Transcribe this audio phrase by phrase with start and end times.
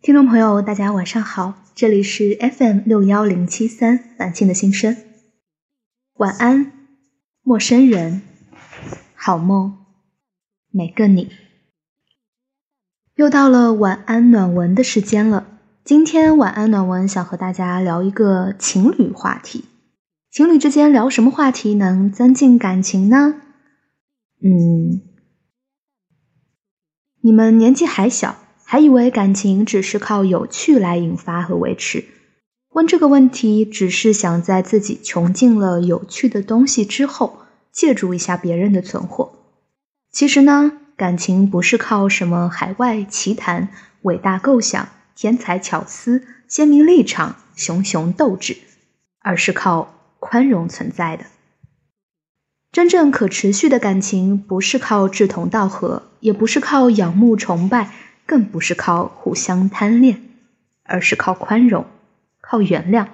[0.00, 4.96] 听众朋友，大家晚上好，这里是 FM 六幺零七三晚晴的心声。
[6.14, 6.72] 晚安，
[7.42, 8.22] 陌生人，
[9.14, 9.76] 好梦，
[10.70, 11.30] 每个你。
[13.16, 15.46] 又到了晚安暖文的时间了，
[15.84, 19.64] 今天晚安暖文想和大家聊一个情侣话题，
[20.30, 23.42] 情侣之间聊什么话题能增进感情呢？
[24.44, 25.00] 嗯，
[27.22, 28.36] 你们年纪还小。
[28.66, 32.06] 还以为感情只是靠有趣来引发和维持，
[32.70, 39.34] 问这个问题只是想在自己穷尽了有趣的东西之后，借助一下别人的存货。
[40.10, 43.68] 其实呢，感情不是靠什么海外奇谈、
[44.02, 48.56] 伟大构想、天才巧思、鲜明立场、熊熊斗志，
[49.20, 51.26] 而是靠宽容存在的。
[52.74, 57.92] 真正可持续的感情，不是靠志同道合，也不是靠仰慕崇拜。
[58.26, 60.20] 更不是靠互相贪恋，
[60.82, 61.84] 而是靠宽容，
[62.40, 63.06] 靠原谅。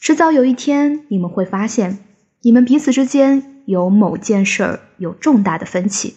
[0.00, 1.98] 迟早有一天，你们会发现，
[2.42, 6.16] 你们彼此之间有某件事儿有重大的分歧。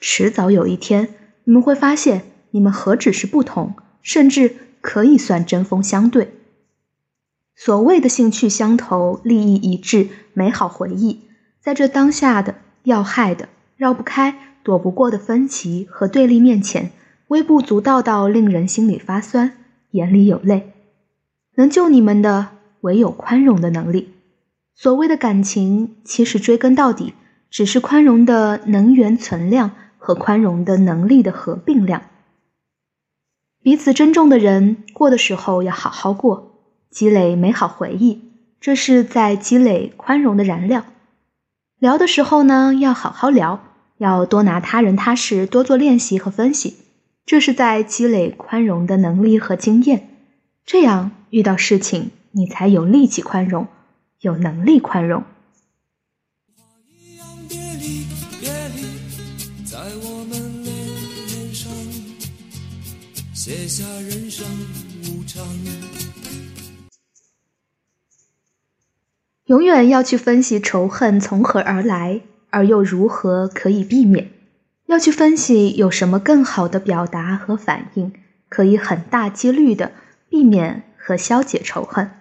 [0.00, 6.32] 迟早有一天，你们会发现，你们何止是不同，甚至可以算针锋相对。
[7.54, 11.20] 所谓的兴趣相投、利益一致、美好回忆，
[11.60, 16.90] 在这当下的要害的、绕不开、躲不过的分歧和对立面前。
[17.28, 19.52] 微不足道到令人心里发酸，
[19.92, 20.72] 眼里有泪。
[21.54, 22.48] 能救你们的
[22.80, 24.14] 唯有宽容的能力。
[24.74, 27.14] 所谓的感情，其实追根到底，
[27.48, 32.02] 只是宽容的能源存量和宽容的能力的合并量。
[33.62, 38.22] 彼此珍重的人，过的时候要好好过，积累美好回忆，
[38.60, 40.84] 这是在积累宽容的燃料。
[41.80, 43.64] 聊的时候呢，要好好聊，
[43.96, 46.76] 要多拿他人他事多做练习和分析。
[47.24, 50.10] 这是在积累宽容的能力和经验，
[50.66, 53.66] 这样遇到事情你才有力气宽容，
[54.20, 55.24] 有能力宽容。
[63.32, 64.46] 写下人生
[65.06, 65.42] 无常
[69.50, 74.30] 永远要去分析仇恨从何而来，而又如何可以避免。
[74.86, 78.12] 要去分析有什么更好的表达和反应，
[78.48, 79.90] 可以很大几率的
[80.28, 82.12] 避免和消解仇恨。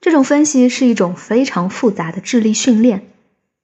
[0.00, 3.04] 这种分析是一种非常复杂的智力训练，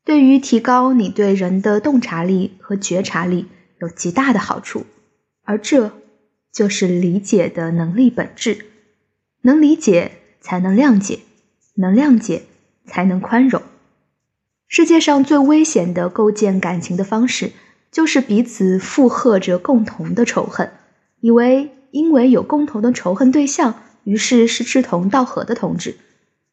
[0.04, 3.48] 对于提高你对人的洞察力和觉察力
[3.80, 4.86] 有极大的好处。
[5.42, 5.90] 而这
[6.52, 8.64] 就是理解的能力本质。
[9.42, 11.18] 能理解才能谅解，
[11.74, 12.42] 能谅解
[12.86, 13.62] 才能宽容。
[14.68, 17.52] 世界上最危险的构建感情的方式。
[17.92, 20.70] 就是彼此附和着共同的仇恨，
[21.20, 25.96] 以为因为有共同的仇恨对象，于是是志同道合的同志。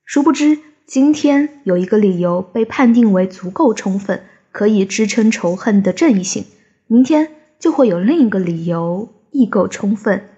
[0.05, 4.23] 殊不知，今天有一个理由被判定为足够充分，
[4.53, 6.45] 可以支撑仇恨的正义性，
[6.87, 7.29] 明天
[7.59, 10.29] 就会有另一个理由亦够充分，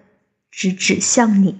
[0.50, 1.60] 直指向你。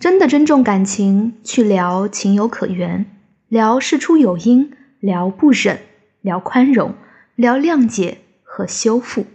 [0.00, 3.04] 真的珍重感情，去聊情有可原，
[3.48, 5.80] 聊事出有因，聊不忍，
[6.22, 6.94] 聊宽容。
[7.36, 9.26] 聊谅解和修复，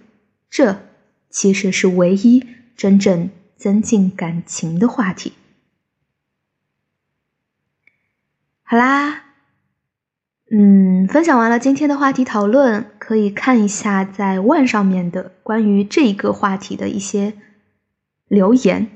[0.50, 0.82] 这
[1.30, 5.34] 其实是唯一真正增进感情的话题。
[8.64, 9.24] 好啦，
[10.52, 17.34] 嗯，分享完了今天的话题讨论，可以看一下在万上面的关于这一个话题的一些
[18.28, 18.90] 留言。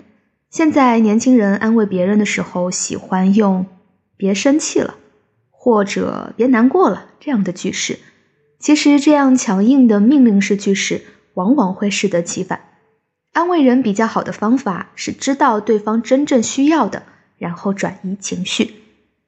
[0.50, 3.68] 现在年轻人安慰别人的时候，喜欢用
[4.18, 4.96] “别生气了”
[5.52, 8.00] 或者“别难过了”这样的句式。
[8.58, 11.04] 其实，这样强硬的命令式句式
[11.36, 12.62] 往往会适得其反。
[13.32, 17.04] 安慰人比较好的方法是知道对方真正需要的，
[17.38, 18.74] 然后转移情绪。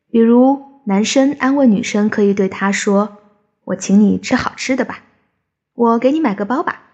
[0.10, 3.18] 比如，男生安慰女生，可以对她说
[3.66, 5.04] ：“我请你吃好吃的吧，
[5.76, 6.88] 我给你买个包吧。”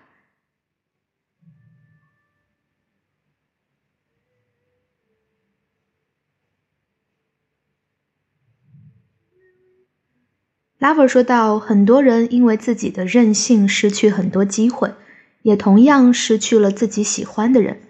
[10.80, 14.94] Lover 说道：“很多人因为自己的任性失去很多机会，
[15.42, 17.82] 也同样失去了自己喜欢的人。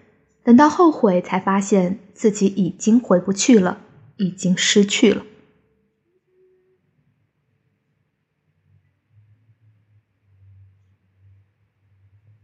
[0.42, 3.82] 等到后悔，才发现自己已经回不去了，
[4.16, 5.24] 已经失去了。”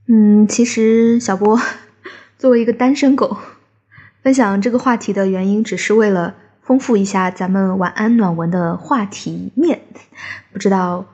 [0.10, 1.58] 嗯，其实小波
[2.38, 3.38] 作为一个单身狗，
[4.22, 6.36] 分享这个话题的原因，只是为了。
[6.64, 9.82] 丰富一下咱们晚安暖文的话题面，
[10.54, 11.06] 不知道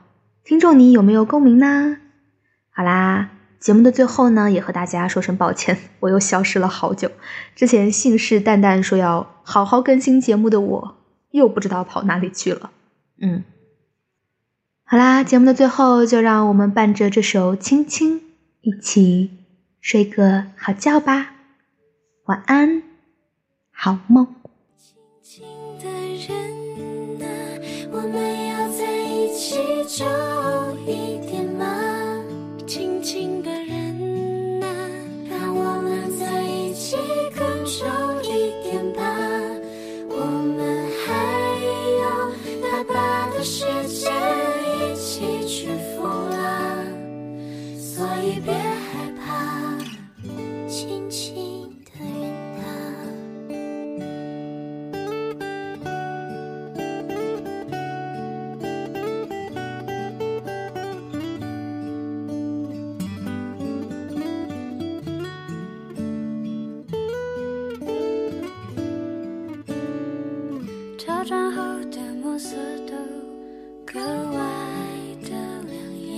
[0.44, 1.96] 听众你有没有共鸣呢？
[2.70, 7.10] 好啦，节目的最后呢，也和大家说声抱歉，我又消失了好久。
[7.56, 10.96] 之前信誓旦旦说要好好更新节目的我，
[11.30, 12.70] 又不知道跑哪里去了。
[13.18, 13.44] 嗯，
[14.84, 18.20] 好啦，节目的最后，就让我们伴着这首《亲亲》
[18.60, 19.30] 一起
[19.80, 21.32] 睡个好觉吧。
[22.26, 22.82] 晚安，
[23.70, 24.34] 好梦。
[24.82, 25.44] 亲亲
[25.78, 26.59] 的人，
[29.40, 29.56] 细
[29.88, 30.04] 嚼
[30.86, 31.49] 一点
[71.02, 72.54] 挑战后的暮色
[72.86, 72.92] 都
[73.86, 74.38] 格外
[75.22, 76.12] 的亮眼。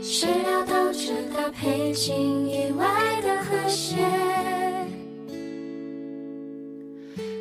[0.00, 3.96] 谁料到这搭配竟意外的和谐，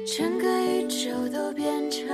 [0.08, 2.08] 整个宇宙都变成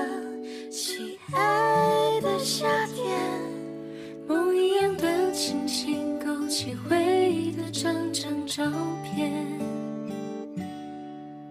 [0.70, 3.18] 喜爱的夏天。
[4.28, 8.70] 梦一样的亲亲，勾起回忆的张张照
[9.02, 9.32] 片。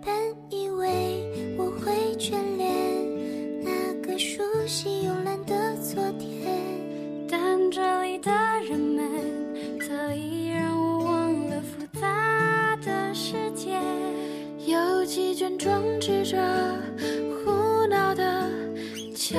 [0.04, 0.12] 本
[16.24, 16.38] 着
[17.44, 18.48] 胡闹的
[19.14, 19.38] 胶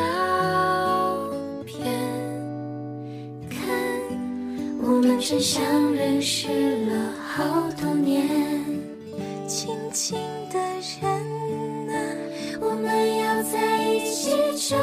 [1.66, 1.86] 片，
[3.50, 3.60] 看
[4.82, 5.64] 我们真相
[5.94, 7.44] 认识了好
[7.82, 8.28] 多年。
[9.48, 10.18] 轻轻
[10.52, 11.10] 的人
[11.90, 11.96] 啊，
[12.60, 14.76] 我们要在一起就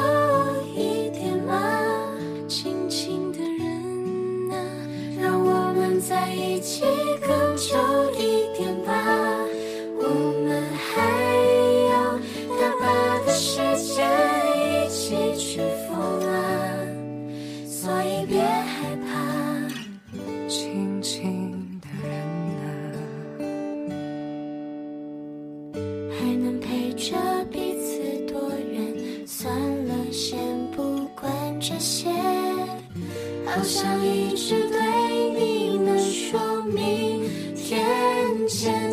[33.52, 34.78] 好想一直对
[35.32, 37.84] 你们说明天
[38.46, 38.89] 见，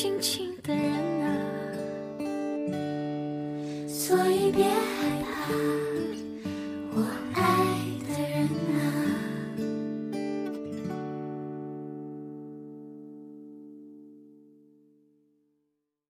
[0.00, 0.39] 轻轻